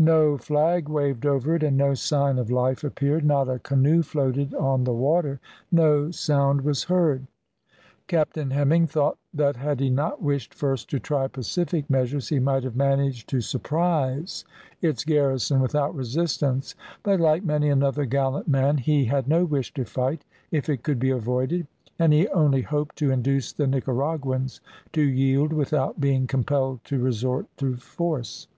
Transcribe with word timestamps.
No 0.00 0.36
flag 0.36 0.88
waved 0.88 1.24
over 1.24 1.54
it, 1.54 1.62
and 1.62 1.76
no 1.76 1.94
sign 1.94 2.36
of 2.40 2.50
life 2.50 2.82
appeared, 2.82 3.24
not 3.24 3.48
a 3.48 3.60
canoe 3.60 4.02
floated 4.02 4.52
on 4.56 4.82
the 4.82 4.92
water, 4.92 5.38
no 5.70 6.10
sound 6.10 6.62
was 6.62 6.82
heard. 6.82 7.28
Captain 8.08 8.50
Hemming 8.50 8.88
thought 8.88 9.18
that 9.32 9.54
had 9.54 9.78
he 9.78 9.88
not 9.88 10.20
wished 10.20 10.52
first 10.52 10.90
to 10.90 10.98
try 10.98 11.28
pacific 11.28 11.88
measures, 11.88 12.28
he 12.28 12.40
might 12.40 12.64
have 12.64 12.74
managed 12.74 13.28
to 13.28 13.40
surprise 13.40 14.44
its 14.82 15.04
garrison 15.04 15.60
without 15.60 15.94
resistance, 15.94 16.74
but, 17.04 17.20
like 17.20 17.44
many 17.44 17.68
another 17.68 18.04
gallant 18.04 18.48
man, 18.48 18.78
he 18.78 19.04
had 19.04 19.28
no 19.28 19.44
wish 19.44 19.72
to 19.74 19.84
fight 19.84 20.24
if 20.50 20.68
it 20.68 20.82
could 20.82 20.98
be 20.98 21.10
avoided, 21.10 21.68
and 22.00 22.12
he 22.12 22.26
only 22.30 22.62
hoped 22.62 22.96
to 22.96 23.12
induce 23.12 23.52
the 23.52 23.68
Nicaraguans 23.68 24.60
to 24.92 25.02
yield 25.02 25.52
without 25.52 26.00
being 26.00 26.26
compelled 26.26 26.82
to 26.82 26.98
resort 26.98 27.46
to 27.58 27.76
force. 27.76 28.48